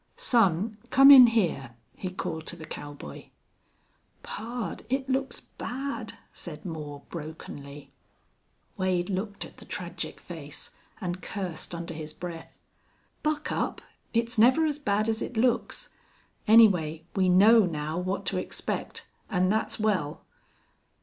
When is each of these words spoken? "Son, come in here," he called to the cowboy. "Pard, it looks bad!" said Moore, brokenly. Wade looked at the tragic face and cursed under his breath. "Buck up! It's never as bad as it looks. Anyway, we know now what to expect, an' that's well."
"Son, 0.17 0.79
come 0.89 1.11
in 1.11 1.27
here," 1.27 1.75
he 1.95 2.09
called 2.09 2.47
to 2.47 2.55
the 2.55 2.65
cowboy. 2.65 3.25
"Pard, 4.23 4.83
it 4.89 5.07
looks 5.07 5.39
bad!" 5.41 6.17
said 6.33 6.65
Moore, 6.65 7.03
brokenly. 7.11 7.91
Wade 8.77 9.11
looked 9.11 9.45
at 9.45 9.57
the 9.57 9.63
tragic 9.65 10.19
face 10.19 10.71
and 10.99 11.21
cursed 11.21 11.75
under 11.75 11.93
his 11.93 12.13
breath. 12.13 12.57
"Buck 13.21 13.51
up! 13.51 13.79
It's 14.11 14.39
never 14.39 14.65
as 14.65 14.79
bad 14.79 15.07
as 15.07 15.21
it 15.21 15.37
looks. 15.37 15.89
Anyway, 16.47 17.05
we 17.15 17.29
know 17.29 17.67
now 17.67 17.99
what 17.99 18.25
to 18.25 18.39
expect, 18.39 19.05
an' 19.29 19.49
that's 19.49 19.79
well." 19.79 20.25